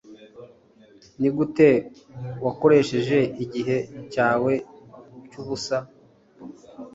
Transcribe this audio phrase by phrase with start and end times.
[1.19, 1.69] nigute
[2.45, 3.77] wakoresheje igihe
[4.11, 4.51] cyawe
[5.29, 5.77] cyubusa